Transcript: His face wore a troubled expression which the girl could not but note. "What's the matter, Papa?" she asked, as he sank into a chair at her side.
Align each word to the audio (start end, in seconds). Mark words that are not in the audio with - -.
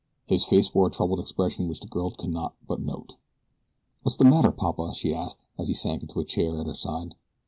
His 0.25 0.43
face 0.43 0.73
wore 0.73 0.87
a 0.87 0.89
troubled 0.89 1.19
expression 1.19 1.67
which 1.67 1.81
the 1.81 1.85
girl 1.85 2.09
could 2.09 2.31
not 2.31 2.55
but 2.67 2.79
note. 2.81 3.17
"What's 4.01 4.17
the 4.17 4.25
matter, 4.25 4.49
Papa?" 4.51 4.95
she 4.95 5.13
asked, 5.13 5.45
as 5.59 5.67
he 5.67 5.75
sank 5.75 6.01
into 6.01 6.19
a 6.19 6.25
chair 6.25 6.59
at 6.59 6.65
her 6.65 6.73
side. 6.73 7.13